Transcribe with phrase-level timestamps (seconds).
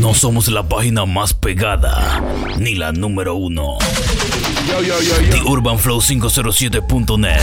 [0.00, 2.20] No somos la página más pegada,
[2.56, 3.78] ni la número uno.
[5.30, 7.40] The Urban Flow 507.net.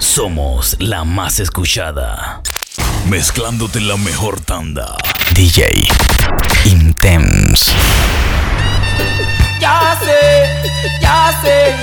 [0.00, 2.42] Somos la más escuchada.
[3.08, 4.96] Mezclándote la mejor tanda.
[5.34, 5.86] DJ
[6.64, 7.70] Intense.
[9.60, 10.48] Ya sé,
[11.00, 11.74] ya sé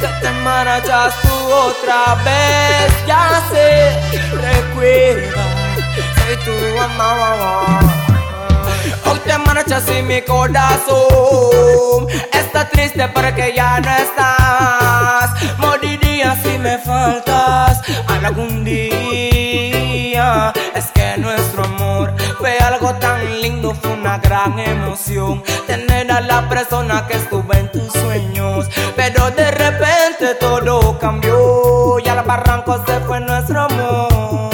[0.00, 2.92] que te marchas tú otra vez.
[3.06, 3.90] Ya sé,
[4.32, 5.61] recuerda,
[6.22, 7.80] soy tu mamá.
[9.04, 15.30] Hoy te marchas y mi corazón está triste porque ya no estás.
[15.58, 20.52] Moriría si me faltas algún día.
[20.74, 25.42] Es que nuestro amor fue algo tan lindo, fue una gran emoción.
[25.66, 28.68] Tener a la persona que estuvo en tus sueños.
[28.96, 34.51] Pero de repente todo cambió y al barranco se fue nuestro amor.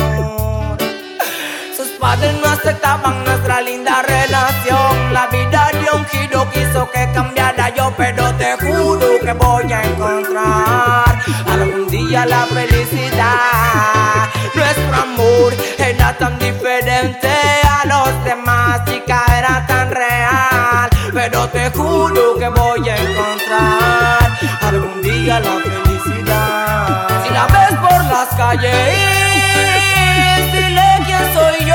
[2.09, 5.12] Padres no aceptaban nuestra linda relación.
[5.12, 9.83] La vida dio un giro, quiso que cambiara yo, pero te juro que voy a
[9.83, 14.25] encontrar algún día la felicidad.
[14.55, 17.29] Nuestro amor era tan diferente
[17.62, 20.89] a los demás, chica, era tan real.
[21.12, 27.23] Pero te juro que voy a encontrar algún día la felicidad.
[27.23, 29.19] Si la ves por las calles,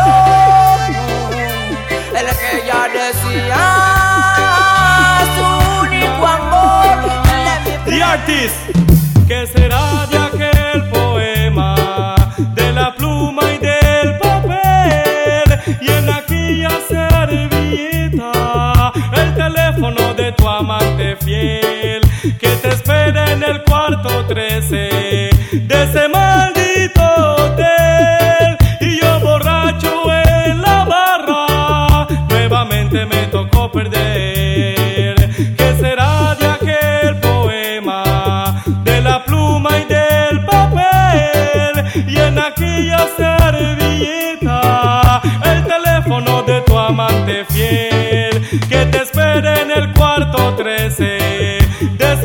[0.03, 1.09] soy yo.
[2.19, 3.63] El que ya decía
[5.35, 5.45] su
[5.81, 6.97] único amor.
[7.85, 8.55] The Artist,
[9.27, 11.69] ¿qué será de aquel poema?
[12.55, 15.47] De la pluma y del papel
[15.81, 18.31] y en aquella servilleta
[19.13, 22.01] el teléfono de tu amante fiel
[22.39, 25.02] que te espera en el cuarto 13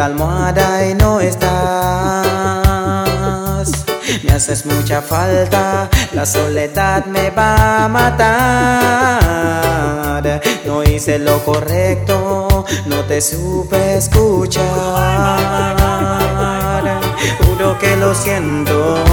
[0.00, 1.40] la almohada y no estás.
[4.22, 8.30] Me haces mucha falta, la soledad me va a matar.
[10.64, 14.64] No hice lo correcto, no te supe escuchar.
[17.42, 19.04] Juro que lo siento,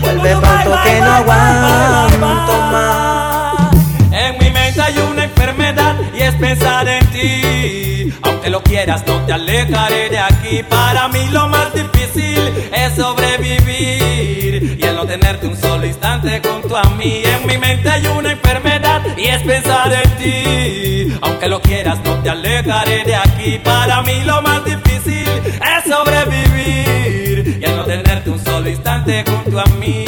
[0.00, 3.72] vuelve pronto que no aguanto más.
[4.12, 7.03] En mi mente hay una enfermedad y es pensar en
[8.44, 10.62] Aunque lo quieras, no te alejaré de aquí.
[10.68, 12.38] Para mí lo más difícil
[12.74, 17.22] es sobrevivir y el no tenerte un solo instante junto a mí.
[17.24, 21.18] En mi mente hay una enfermedad y es pensar en ti.
[21.22, 23.58] Aunque lo quieras, no te alejaré de aquí.
[23.64, 29.58] Para mí lo más difícil es sobrevivir y el no tenerte un solo instante junto
[29.58, 30.04] a mí.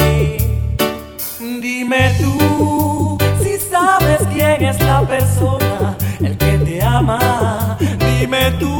[1.39, 7.79] Dime tú si sabes quién es la persona, el que te ama.
[8.27, 8.77] Dime tú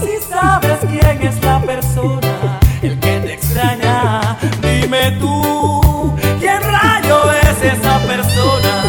[0.00, 4.38] si sabes quién es la persona, el que te extraña.
[4.62, 8.87] Dime tú quién rayo es esa persona,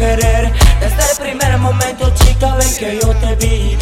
[0.00, 0.52] querer.
[0.80, 3.79] Desde el primer momento, chica, ven que yo te vi.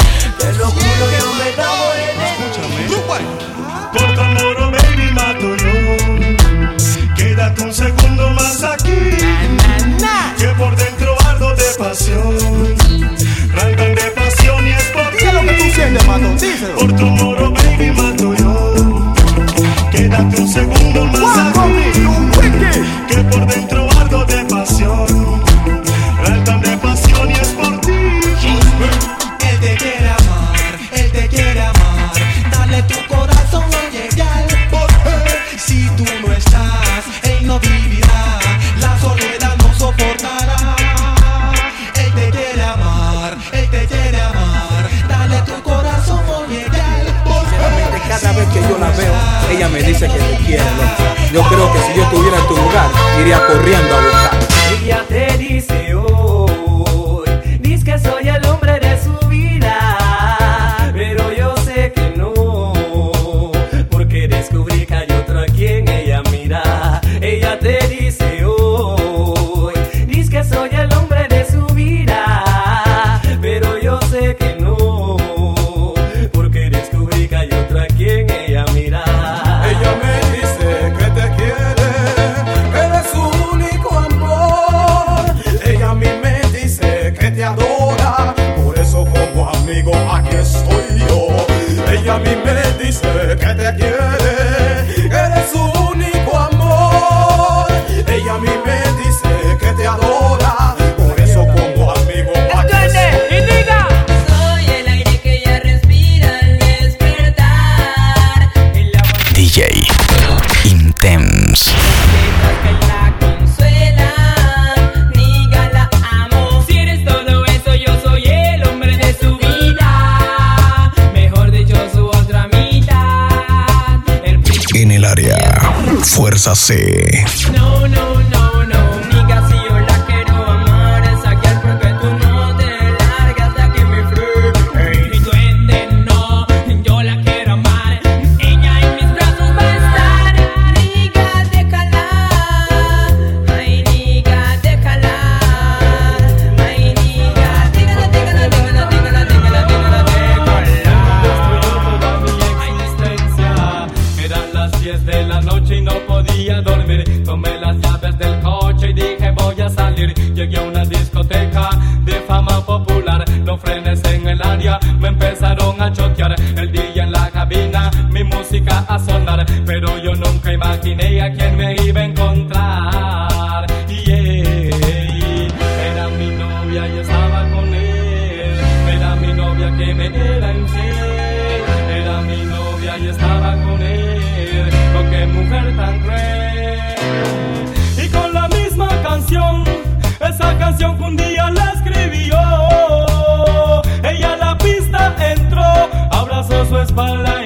[196.79, 197.38] was my life.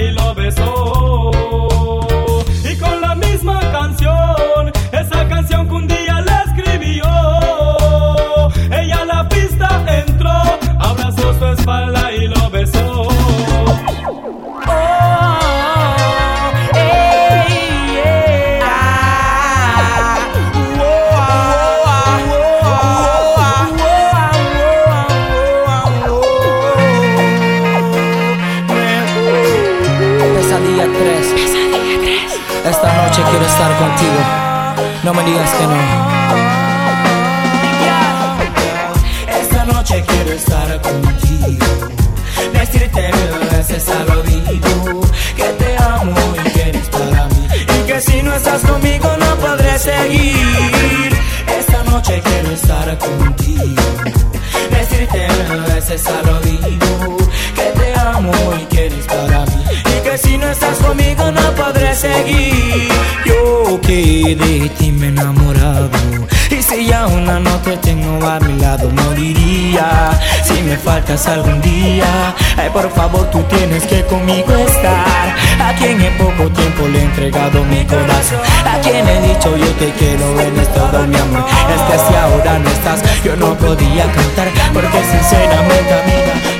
[70.83, 72.35] faltas algún día.
[72.57, 75.35] Ay, por favor, tú tienes que conmigo estar.
[75.59, 78.39] A quien en poco tiempo le he entregado mi corazón.
[78.65, 82.59] A quien he dicho yo te quiero, eres todo mi amor Es que si ahora
[82.59, 86.52] no estás, yo no podía cantar Porque sinceramente, amiga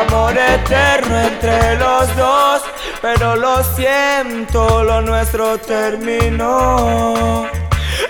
[0.00, 2.62] amor eterno entre los dos,
[3.00, 7.46] pero lo siento, lo nuestro terminó.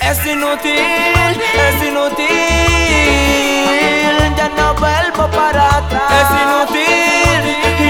[0.00, 0.78] Es inútil,
[1.68, 2.26] es inútil,
[4.36, 6.12] ya no vuelvo para atrás.
[6.20, 7.42] Es inútil,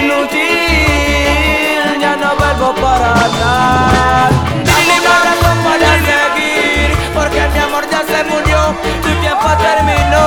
[0.05, 4.31] inútil, ya no vuelvo para atrás.
[4.65, 8.59] Dame una razón para seguir, porque mi amor ya se murió,
[9.03, 10.25] tu tiempo terminó.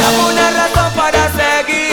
[0.00, 1.87] Dame una razón para seguir,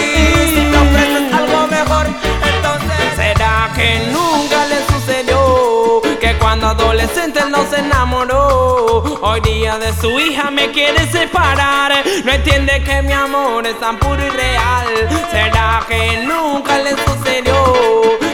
[1.77, 9.03] entonces será que nunca le sucedió que cuando adolescente no se enamoró.
[9.21, 11.91] Hoy día de su hija me quiere separar.
[12.23, 14.87] No entiende que mi amor es tan puro y real.
[15.31, 17.55] Será que nunca le sucedió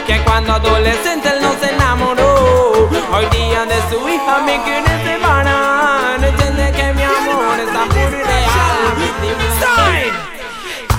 [0.06, 2.88] que cuando adolescente no se enamoró.
[3.12, 6.20] Hoy día de su hija me quiere separar.
[6.20, 8.82] No entiende que mi amor es tan puro y real.
[9.20, 10.31] Dime.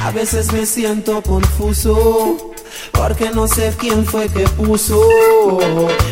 [0.03, 2.51] A veces me siento confuso
[2.91, 4.99] porque no sé quién fue que puso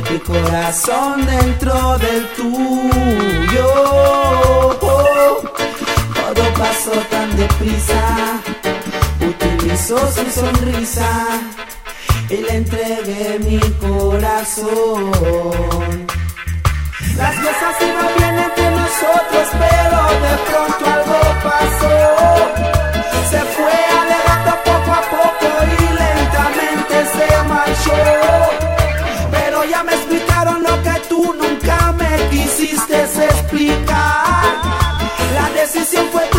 [0.10, 3.68] mi corazón dentro del tuyo.
[4.80, 8.42] Todo pasó tan deprisa,
[9.20, 11.28] utilizó su sonrisa
[12.30, 15.12] y le entregué mi corazón.
[17.18, 22.41] Las cosas iban bien entre nosotros, pero de pronto algo pasó.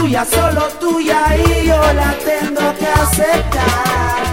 [0.02, 4.31] Tuya, solo tuya y yo la tengo que aceptar.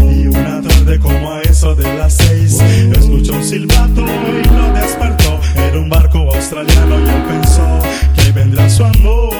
[0.00, 2.60] Y una tarde como a eso de las seis,
[2.92, 5.40] escuchó un silbato y lo despertó.
[5.56, 7.78] Era un barco australiano y él pensó
[8.16, 9.34] que vendrá su amor.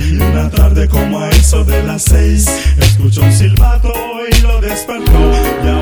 [0.00, 2.46] Y una tarde como a eso de las seis,
[2.78, 3.92] escuchó un silbato
[4.30, 5.32] y lo despertó.
[5.64, 5.78] Ya,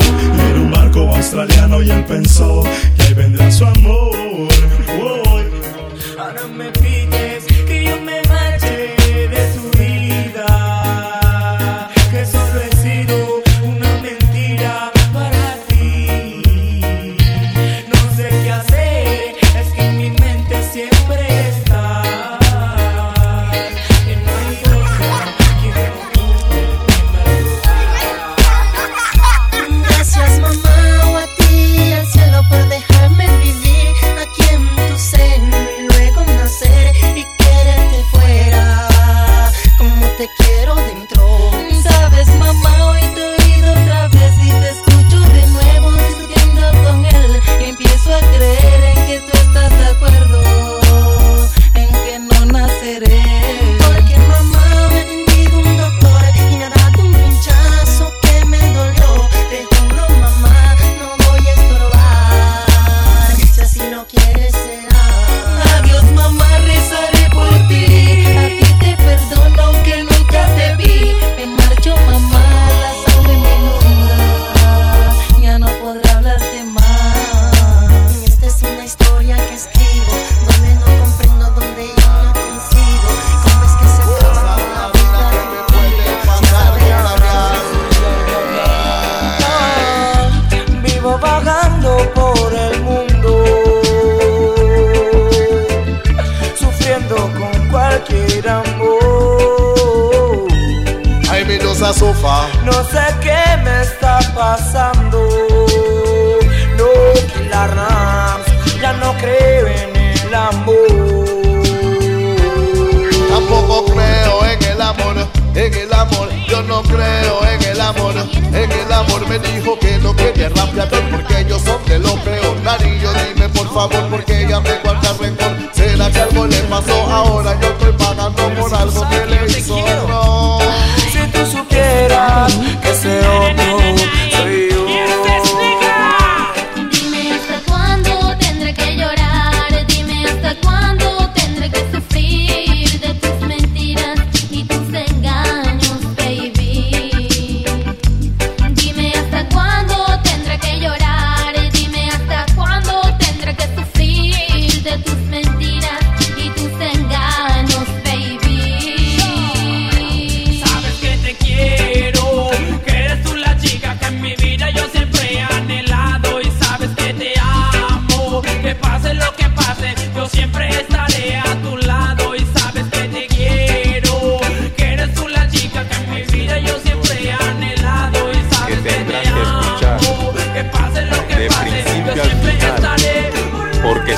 [0.49, 2.63] era un barco australiano y él pensó
[2.97, 4.15] que vendrá su amor.
[4.99, 5.27] Uy.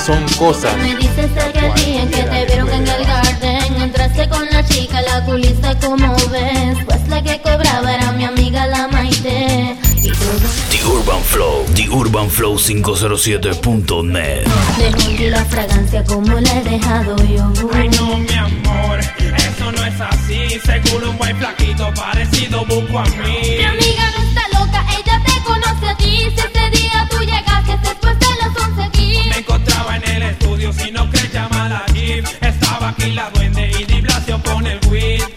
[0.10, 0.76] Son cosas.
[0.78, 3.82] Me dices aquel día en que te vieron en el garden.
[3.82, 6.78] Entraste con la chica, la culista como ves.
[6.86, 9.78] Pues la que cobraba era mi amiga la Maite.
[10.02, 14.48] Y todo The Urban Flow, The Urban Flow 507.net.
[14.80, 17.52] dejó en la fragancia como la he dejado yo.
[17.74, 20.60] Ay no mi amor, eso no es así.
[20.66, 23.58] Seguro un buen flaquito parecido busco a mí.
[23.60, 26.18] Mi amiga no está loca, ella te conoce a ti.
[26.36, 26.59] Si
[29.80, 33.72] encontraba en el estudio, si no crees llama a la Jeep Estaba aquí la duende
[33.80, 35.29] y Di Blasio con el weed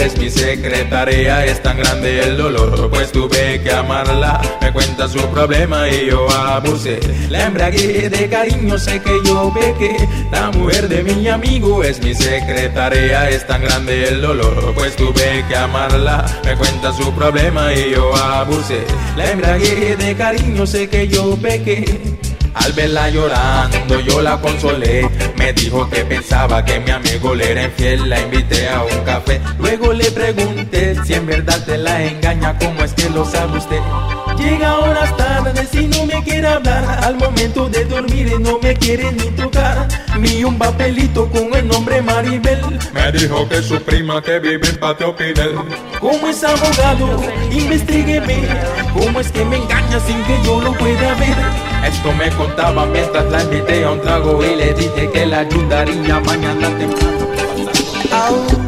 [0.00, 4.40] mi amigo es mi secretaria, es tan grande el dolor, pues tuve que amarla.
[4.60, 7.00] Me cuenta su problema y yo abusé.
[7.28, 9.96] La embragué de cariño, sé que yo pequé.
[10.32, 15.44] La mujer de mi amigo es mi secretaria, es tan grande el dolor, pues tuve
[15.48, 16.24] que amarla.
[16.44, 18.84] Me cuenta su problema y yo abusé.
[19.16, 22.29] La embragué de cariño, sé que yo pequé.
[22.54, 25.08] Al verla llorando yo la consolé.
[25.36, 28.08] Me dijo que pensaba que mi amigo le era infiel.
[28.08, 29.40] La invité a un café.
[29.58, 32.58] Luego le pregunté si en verdad te la engaña.
[32.58, 33.80] ¿Cómo es que lo sabe usted?
[34.40, 36.84] Llega horas tardes y no me quiere hablar.
[37.04, 39.86] Al momento de dormir no me quiere ni tocar.
[40.18, 42.60] Ni un papelito con el nombre Maribel.
[42.92, 45.54] Me dijo que su prima que vive en Patio Pinel
[46.00, 48.48] Como es abogado, investigueme.
[48.92, 51.36] ¿Cómo es que me engaña sin que yo lo pueda ver?
[51.86, 56.20] Esto me contaba mientras la invité a un trago Y le dije que la ayudaría
[56.20, 58.59] mañana temprano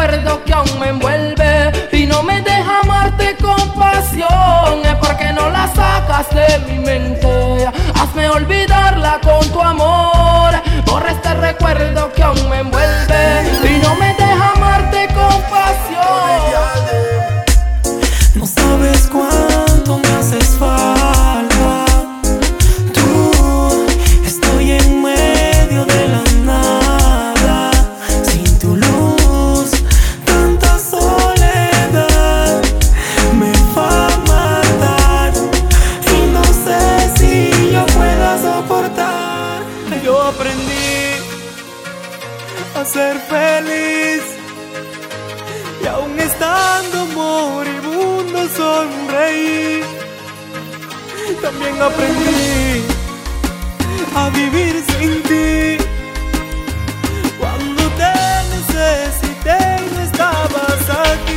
[0.00, 4.80] recuerdo que aún me envuelve y no me deja amarte con pasión.
[4.98, 10.52] Porque no la sacas de mi mente, hazme olvidarla con tu amor.
[10.86, 13.69] Borra este recuerdo que aún me envuelve
[42.92, 44.22] ser feliz.
[45.82, 49.82] Y aún estando moribundo sonreí.
[51.40, 52.84] También aprendí
[54.16, 55.84] a vivir sin ti.
[57.38, 58.12] Cuando te
[58.54, 61.29] necesité y no estabas aquí.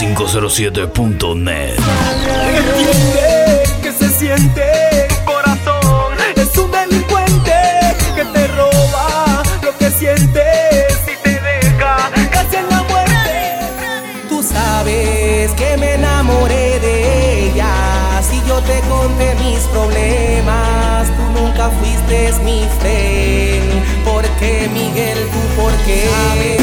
[0.00, 1.76] 507.net.
[3.82, 4.62] que se siente
[5.26, 6.14] corazón.
[6.36, 7.52] Es un delincuente
[8.14, 13.58] que te roba lo que sientes y te deja casi en la muerte.
[14.30, 18.22] Tú sabes que me enamoré de ella.
[18.22, 23.60] Si yo te conté mis problemas, tú nunca fuiste mi fe.
[24.06, 26.08] Porque Miguel, tú porque.
[26.08, 26.59] Sabes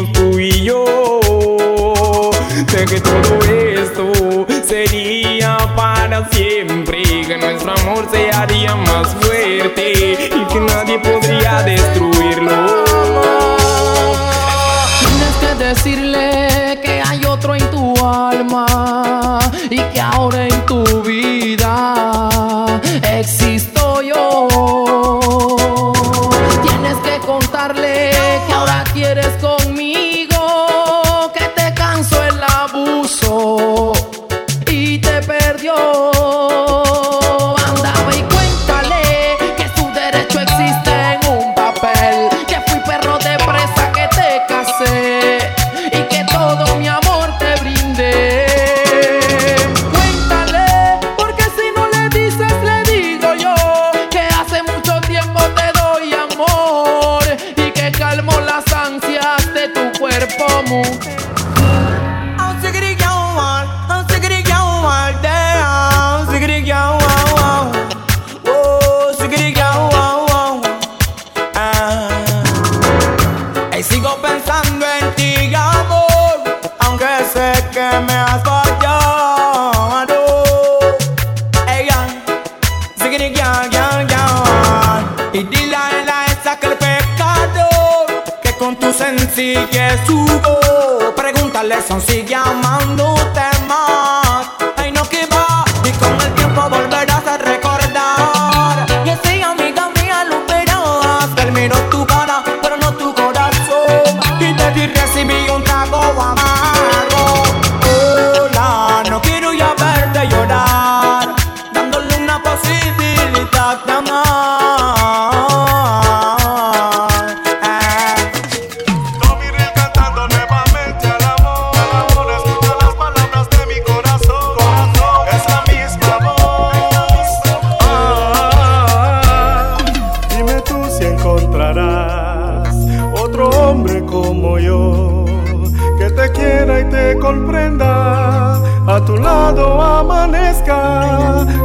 [0.00, 2.30] vivimos tú y yo,
[2.72, 10.52] de que todo esto sería para siempre, que nuestro amor se haría más fuerte y
[10.52, 11.99] que nadie podría destruir.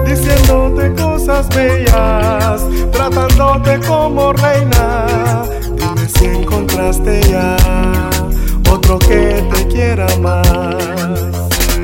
[0.06, 2.62] diciéndote cosas bellas,
[2.92, 5.06] tratándote como reina.
[5.76, 7.58] Dime si encontraste ya
[8.72, 10.76] otro que te quiera más.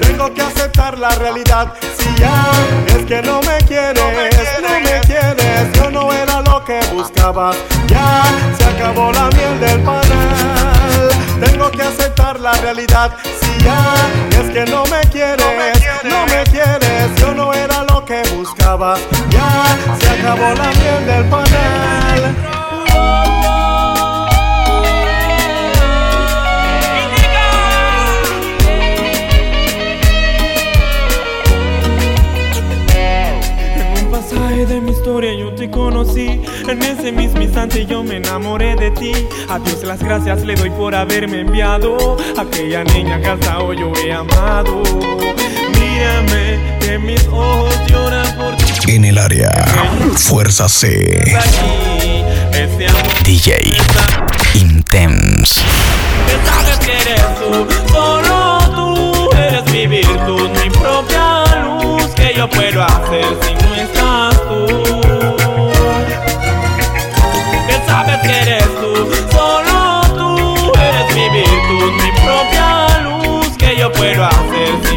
[0.01, 2.43] Tengo que aceptar la realidad, si ya
[2.87, 7.55] es que no me quieres, no me quieres, yo no era lo que buscabas.
[7.87, 8.23] Ya
[8.57, 10.60] se acabó la miel del panal.
[11.61, 13.11] Tengo que aceptar la realidad.
[13.39, 13.93] Si ya
[14.31, 18.95] es que no me quieres, no me quieres, yo no era lo que buscaba.
[19.29, 22.35] Ya se acabó la miel del panel.
[22.87, 24.30] En un
[34.31, 36.41] pasaje de mi historia yo te conocí.
[36.67, 39.11] En ese mismo instante yo me enamoré de ti.
[39.49, 42.17] A Dios las gracias le doy por haberme enviado.
[42.37, 44.81] Aquella niña que hasta hoy yo he amado.
[45.79, 48.91] Mírame que mis ojos lloran por ti.
[48.93, 49.51] En el área,
[50.15, 51.21] Fuerza C.
[51.37, 53.77] aquí Ese amor DJ
[54.55, 55.61] Intense.
[56.27, 58.90] que sabes que eres tú Solo tú
[59.71, 64.67] mi virtud Mi propia luz que yo puedo hacer si no estás tú.
[67.67, 68.93] Que sabes que eres tú,
[69.31, 74.90] solo tú eres mi virtud, mi propia luz que yo puedo hacer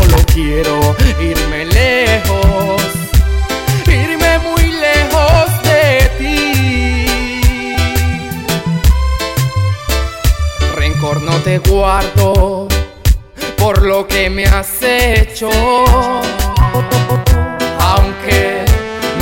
[0.00, 2.82] solo quiero irme lejos,
[3.86, 7.06] irme muy lejos de ti.
[10.76, 12.68] Rencor no te guardo
[13.58, 15.50] por lo que me has hecho.
[17.78, 18.64] Aunque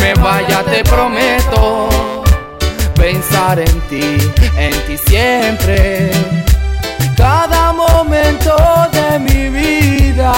[0.00, 1.88] me vaya, te prometo
[2.94, 4.18] pensar en ti,
[4.56, 6.10] en ti siempre.
[7.78, 8.56] Momento
[8.92, 10.32] de mi vida.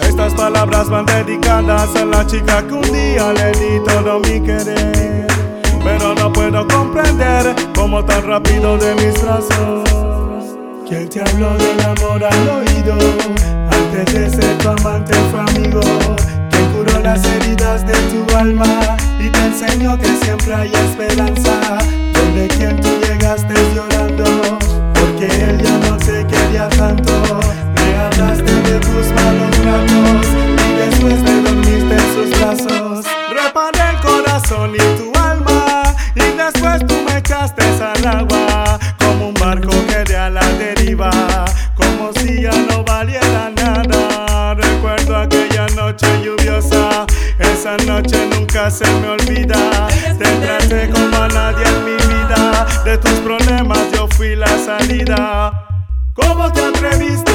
[0.00, 5.26] Estas palabras van dedicadas a la chica que un día le di todo mi querer.
[5.84, 10.56] Pero no puedo comprender cómo tan rápido de mis brazos.
[10.88, 12.96] ¿Quién te habló del amor al oído?
[13.70, 15.80] Antes de ser tu amante fue amigo.
[16.50, 21.78] Que curó las heridas de tu alma y te enseñó que siempre hay esperanza.
[22.28, 24.24] Donde quien tú llegaste llorando,
[24.92, 27.12] porque él ya no te quería tanto.
[27.74, 33.06] Me hablaste de tus malos ratos y después te dormiste en sus brazos.
[33.32, 35.82] Reparé el corazón y tu alma
[36.14, 41.10] y después tú me echaste al agua como un barco que de a la deriva,
[41.76, 44.54] como si ya no valiera nada.
[44.54, 46.97] Recuerdo aquella noche lluviosa,
[47.58, 49.88] esa noche nunca se me olvida.
[50.16, 55.66] Te traté como a nadie en mi vida, de tus problemas yo fui la salida.
[56.14, 57.32] ¿Cómo te atreviste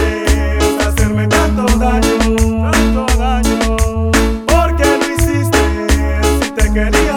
[0.82, 4.12] a hacerme tanto daño, tanto daño?
[4.48, 5.60] ¿Por qué lo hiciste
[6.42, 7.13] si te quería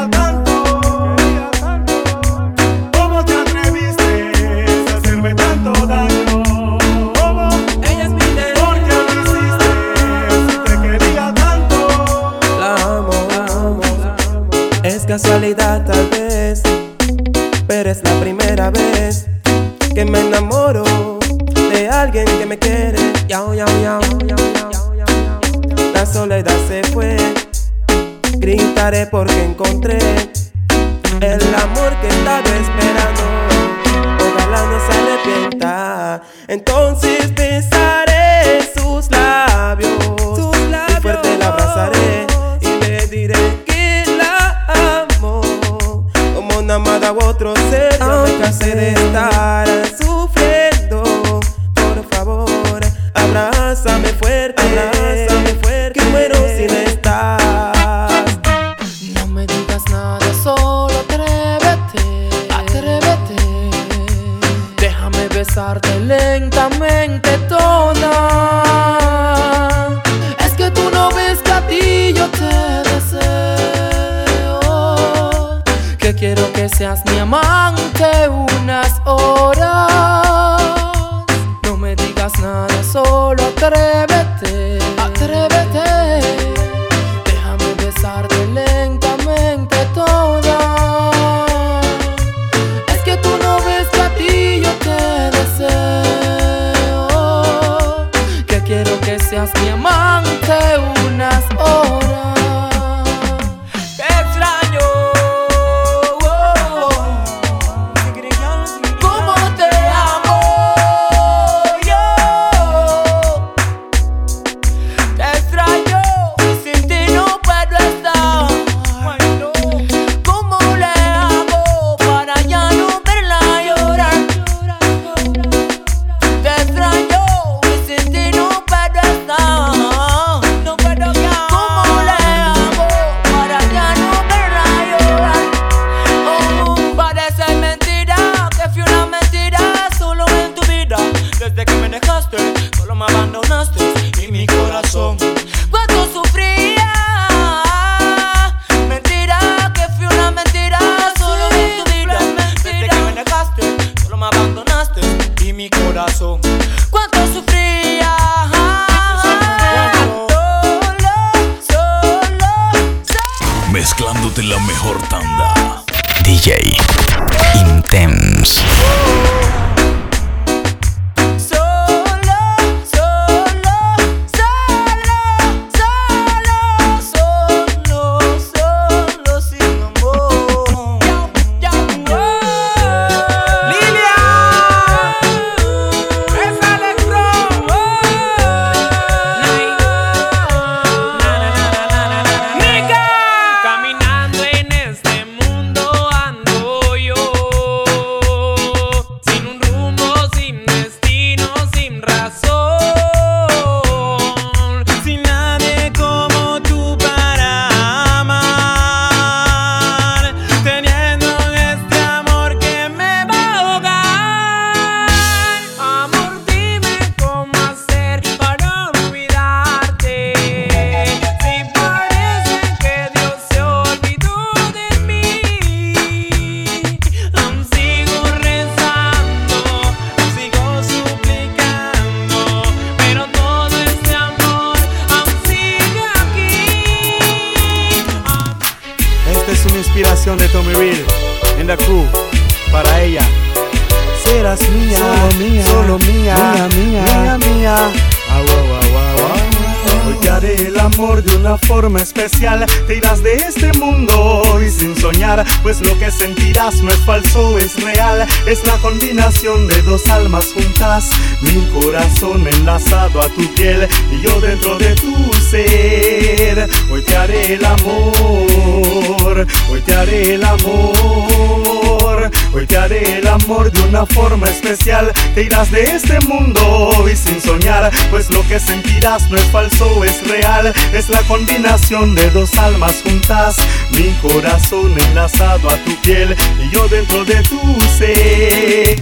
[256.75, 258.27] no es falso, es real.
[258.47, 261.11] Es la combinación de dos almas juntas.
[261.41, 265.15] Mi corazón enlazado a tu piel y yo dentro de tu
[265.49, 266.69] ser.
[266.91, 273.71] Hoy te haré el amor, hoy te haré el amor, hoy te haré el amor
[273.71, 274.36] de una forma
[274.67, 275.13] especial.
[275.35, 280.05] Te irás de este mundo y sin soñar, pues lo que sentirás no es falso,
[280.05, 280.73] es real.
[280.93, 283.57] Es la combinación de dos almas juntas.
[283.93, 287.61] Mi corazón enlazado a tu piel y yo dentro de tu
[287.99, 289.01] ser.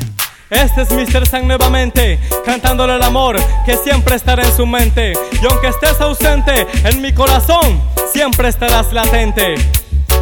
[0.51, 1.27] Este es Mr.
[1.27, 5.15] Sang nuevamente, cantándole el amor que siempre estará en su mente.
[5.43, 9.55] Y aunque estés ausente, en mi corazón siempre estarás latente.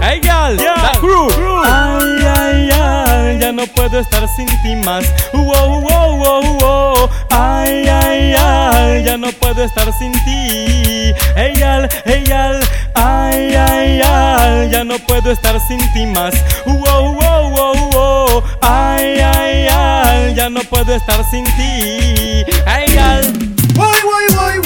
[0.01, 0.75] Hey girl, yeah.
[0.77, 1.29] la crew.
[1.29, 1.63] crew.
[1.65, 2.72] Ay, ay,
[3.83, 5.05] puedo estar sin ti más.
[5.33, 7.11] Wow, wow, wow, wow.
[7.31, 11.13] Ay, ay, ay, ya no puedo estar sin ti.
[11.35, 11.89] Ey, al.
[12.95, 16.33] Ay, ay, ay, ya no puedo estar sin ti más.
[16.65, 18.43] Wow, wow, wow, wow.
[18.61, 22.45] Ay, ay, ay, ya no puedo estar sin ti.
[22.65, 23.33] Ey, al.
[23.75, 24.61] Why, why, why,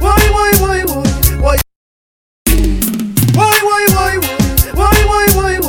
[0.00, 1.06] why, why, why, why,
[1.38, 1.56] why,
[3.32, 4.18] why, why, why,
[4.74, 5.60] why, why, why,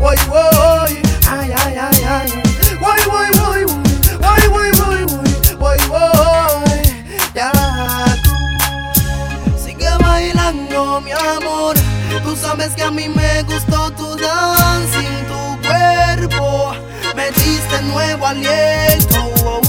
[0.00, 0.69] why,
[12.50, 16.72] sabes que a mí me gustó tu dancing, tu cuerpo.
[17.14, 19.30] Me diste nuevo aliento.
[19.44, 19.60] Oh,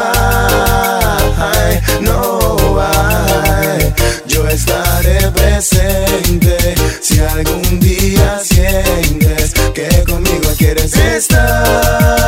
[0.00, 3.94] hay, no hay.
[4.26, 12.27] Yo estaré presente si algún día sientes que conmigo quieres estar.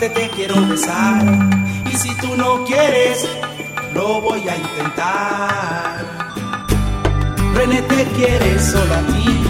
[0.00, 1.22] solamente te quiero besar.
[1.92, 3.28] Y si tú no quieres,
[3.94, 6.32] lo voy a intentar.
[7.54, 9.49] René te quiere solo a ti.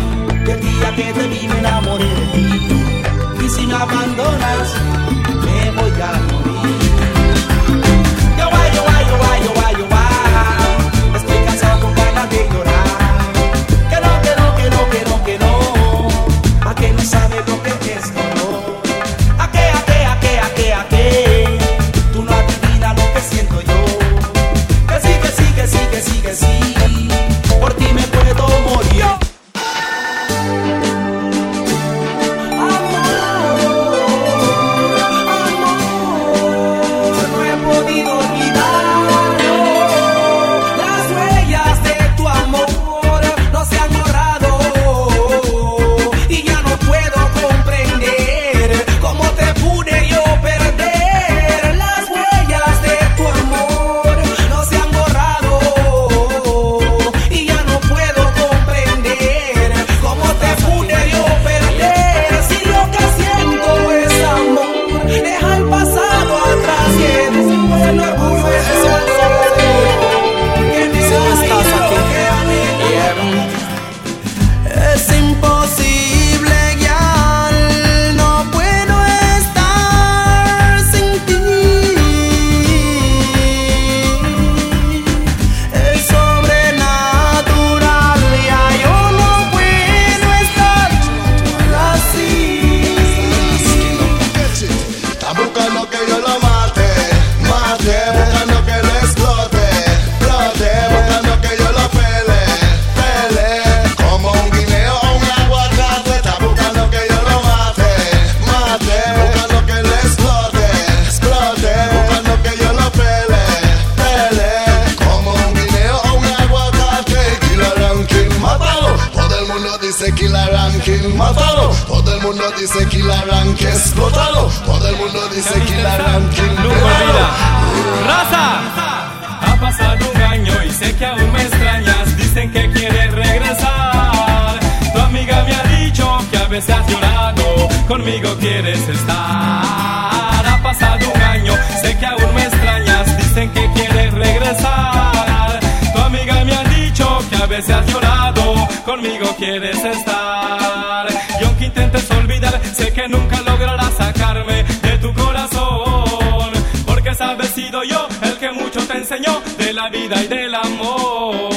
[147.51, 148.55] Veces has llorado.
[148.85, 151.07] Conmigo quieres estar.
[151.41, 156.51] Y aunque intentes olvidar, sé que nunca lograrás sacarme de tu corazón.
[156.87, 161.50] Porque sabes, sido yo el que mucho te enseñó de la vida y del amor.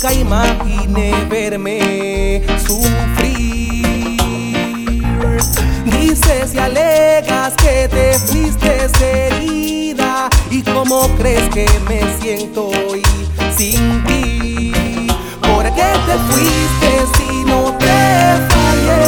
[0.00, 4.16] Nunca imaginé verme sufrir.
[5.84, 13.02] Dices y alegas que te fuiste herida y cómo crees que me siento hoy
[13.56, 14.72] sin ti.
[15.40, 19.02] ¿Por qué te fuiste si no te fallé?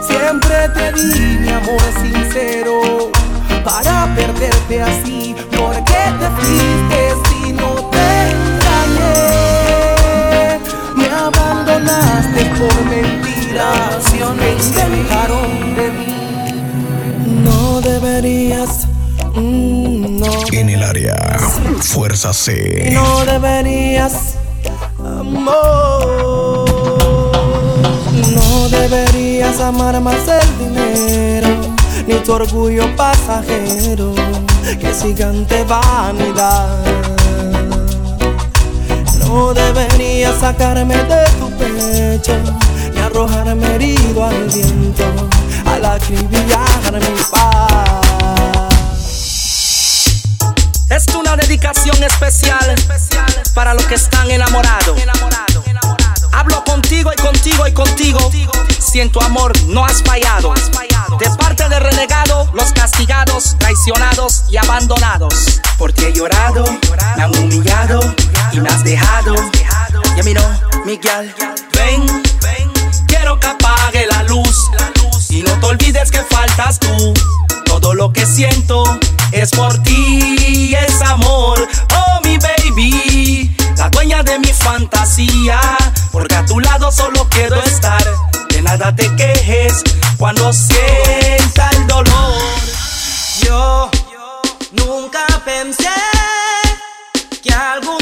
[0.00, 3.10] Siempre te di mi amor sincero
[3.64, 5.34] para perderte así.
[5.56, 7.07] ¿Por qué te fuiste
[14.52, 16.06] inventaron de mí.
[17.44, 18.86] No deberías,
[19.34, 21.38] mm, no, En el área,
[21.80, 22.90] Fuerza C.
[22.92, 24.36] no deberías,
[24.98, 26.68] amor.
[28.34, 31.48] No deberías amar más el dinero,
[32.06, 34.14] ni tu orgullo pasajero,
[34.80, 36.84] que gigante vanidad.
[39.26, 41.67] No deberías sacarme de tu pecho,
[50.88, 52.76] Es una dedicación especial
[53.54, 55.02] para los que están enamorados.
[56.30, 58.30] Hablo contigo y contigo y contigo.
[58.78, 60.54] Si en tu amor no has fallado.
[61.18, 65.60] De parte de renegado, los castigados, traicionados y abandonados.
[65.76, 66.64] Porque he llorado,
[67.16, 67.98] me han humillado
[68.52, 69.34] y me has dejado.
[70.16, 70.42] Ya miro,
[70.84, 71.34] Miguel,
[71.74, 72.06] ven,
[73.38, 74.70] que apague la luz.
[75.30, 77.14] Y no te olvides que faltas tú.
[77.64, 78.82] Todo lo que siento
[79.32, 81.68] es por ti, es amor.
[81.94, 85.60] Oh, mi baby, la dueña de mi fantasía.
[86.12, 88.04] Porque a tu lado solo quiero estar.
[88.50, 89.82] De nada te quejes
[90.16, 92.42] cuando sienta el dolor.
[93.42, 93.90] Yo
[94.72, 95.88] nunca pensé
[97.42, 97.97] que algún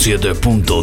[0.00, 0.79] 507.net.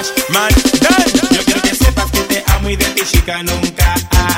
[0.00, 3.94] Yo quiero que sepas que te amo y de ti chica nunca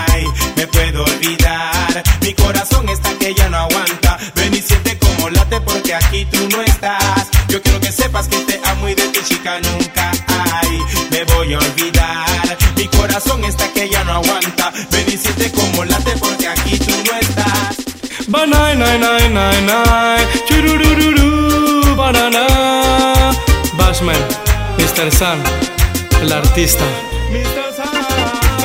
[0.09, 0.25] hay.
[0.57, 2.03] Me puedo olvidar.
[2.21, 4.19] Mi corazón está que ya no aguanta.
[4.35, 7.29] Ven y siente como late porque aquí tú no estás.
[7.49, 10.81] Yo quiero que sepas que te amo y de ti chica nunca hay.
[11.13, 12.59] Me voy a olvidar.
[12.77, 14.73] Mi corazón está que ya no aguanta.
[14.91, 17.77] Ven y siente como late porque aquí tú no estás.
[18.27, 19.63] Banai, nai, nai, nai,
[25.03, 26.85] El artista.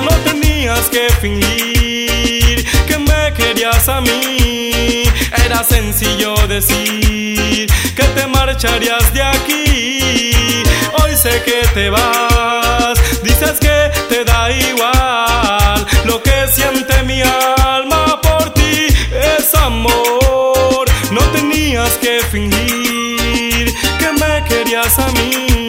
[0.03, 5.03] No tenías que fingir que me querías a mí.
[5.43, 7.65] Era sencillo decir
[7.95, 10.63] que te marcharías de aquí.
[11.01, 15.87] Hoy sé que te vas, dices que te da igual.
[16.05, 20.85] Lo que siente mi alma por ti es amor.
[21.09, 25.66] No tenías que fingir que me querías a mí.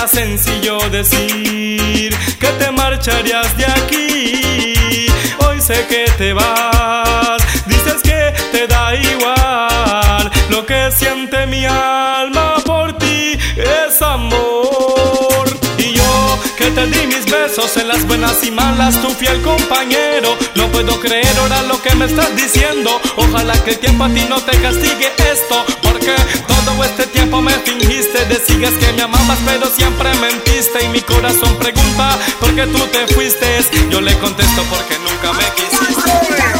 [0.00, 5.06] Era sencillo decir que te marcharías de aquí.
[5.46, 10.30] Hoy sé que te vas, dices que te da igual.
[10.48, 15.44] Lo que siente mi alma por ti es amor.
[15.76, 17.29] Y yo que te di mis
[17.60, 20.34] en las buenas y malas, tu fiel compañero.
[20.54, 22.90] No puedo creer ahora lo que me estás diciendo.
[23.16, 25.66] Ojalá que el tiempo a ti no te castigue esto.
[25.82, 26.14] Porque
[26.48, 28.24] todo este tiempo me fingiste.
[28.26, 30.84] Decías que me amabas, pero siempre mentiste.
[30.84, 33.62] Y mi corazón pregunta por qué tú te fuiste.
[33.90, 36.59] Yo le contesto porque nunca me quisiste.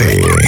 [0.00, 0.39] La